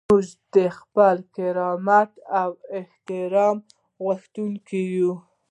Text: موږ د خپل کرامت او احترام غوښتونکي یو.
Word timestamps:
موږ 0.09 0.27
د 0.55 0.57
خپل 0.77 1.15
کرامت 1.35 2.11
او 2.41 2.49
احترام 2.79 3.57
غوښتونکي 4.03 4.81
یو. 4.95 5.13